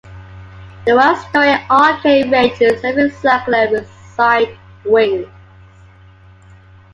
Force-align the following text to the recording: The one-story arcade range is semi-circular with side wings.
The 0.87 0.95
one-story 0.95 1.51
arcade 1.69 2.31
range 2.31 2.59
is 2.59 2.81
semi-circular 2.81 3.69
with 3.69 3.87
side 4.15 4.49
wings. 4.83 5.27